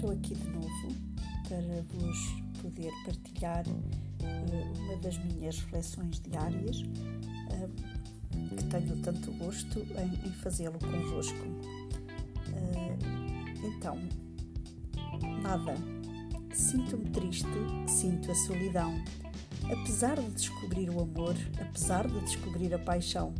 [0.00, 0.94] estou aqui de novo
[1.46, 2.18] para vos
[2.62, 6.82] poder partilhar eh, uma das minhas reflexões diárias,
[7.50, 7.68] eh,
[8.56, 9.80] que tenho tanto gosto
[10.24, 11.36] em fazê-lo convosco.
[12.54, 12.96] Eh,
[13.62, 13.98] então,
[15.42, 15.74] nada.
[16.54, 17.46] Sinto-me triste,
[17.86, 19.04] sinto a solidão.
[19.70, 23.34] Apesar de descobrir o amor, apesar de descobrir a paixão,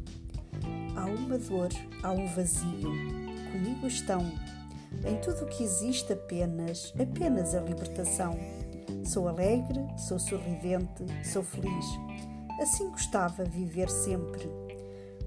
[0.94, 1.70] há uma dor,
[2.02, 2.92] há um vazio.
[3.50, 4.30] Comigo estão
[5.04, 8.36] em tudo o que existe apenas, apenas a libertação.
[9.04, 11.86] Sou alegre, sou sorridente, sou feliz.
[12.60, 14.48] Assim gostava viver sempre.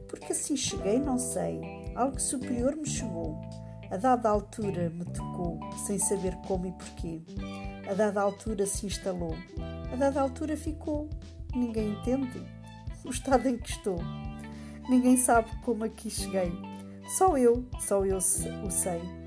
[0.07, 1.59] Porque assim cheguei, não sei,
[1.95, 3.41] algo superior me chegou.
[3.89, 7.21] A dada altura me tocou, sem saber como e porquê.
[7.89, 9.35] A dada altura se instalou,
[9.91, 11.09] a dada altura ficou.
[11.55, 12.43] Ninguém entende
[13.05, 13.99] o estado em que estou.
[14.89, 16.51] Ninguém sabe como aqui cheguei.
[17.17, 18.21] Só eu, só eu o
[18.71, 19.22] sei.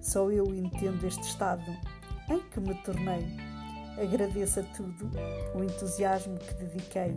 [0.00, 1.70] Só eu entendo este estado
[2.28, 3.26] em que me tornei.
[4.00, 5.10] Agradeço a tudo
[5.54, 7.16] o entusiasmo que dediquei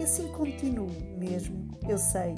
[0.00, 2.34] e assim continuo mesmo, eu sei.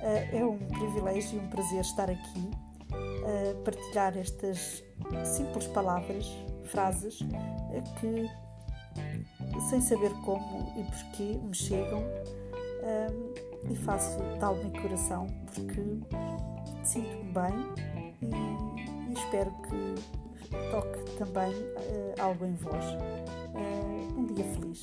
[0.00, 2.50] Ah, é um privilégio e um prazer estar aqui
[2.92, 4.84] a partilhar estas
[5.24, 6.30] simples palavras,
[6.64, 8.30] frases ah, que,
[9.70, 12.04] sem saber como e porquê, me chegam
[12.84, 15.80] ah, e faço alma e coração porque
[16.84, 18.63] sinto-me bem
[19.18, 19.94] espero que
[20.70, 22.84] toque também uh, algo em vós.
[23.54, 24.80] Uh, um dia feliz.